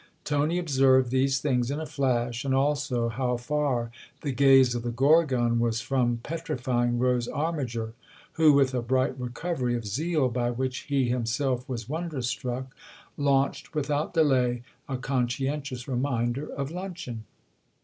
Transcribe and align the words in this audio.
Tony 0.23 0.57
observed 0.57 1.11
these 1.11 1.37
things 1.37 1.69
in 1.69 1.79
a 1.79 1.85
flash, 1.85 2.43
and 2.43 2.55
also 2.55 3.07
how 3.07 3.37
far 3.37 3.91
the 4.21 4.31
gaze 4.31 4.73
of 4.73 4.81
the 4.81 4.89
Gorgon 4.89 5.59
was 5.59 5.79
from 5.79 6.17
petrifying 6.23 6.97
Rose 6.97 7.27
Armiger, 7.27 7.93
who, 8.31 8.51
with 8.51 8.73
a 8.73 8.81
bright 8.81 9.15
recovery 9.19 9.75
of 9.75 9.85
zeal 9.85 10.27
by 10.27 10.49
which 10.49 10.87
he 10.89 11.07
himself 11.09 11.69
was 11.69 11.87
wonderstruck, 11.87 12.75
launched 13.15 13.75
without 13.75 14.15
delay. 14.15 14.63
a 14.89 14.97
conscientious 14.97 15.87
reminder 15.87 16.51
of 16.51 16.71
luncheon. 16.71 17.25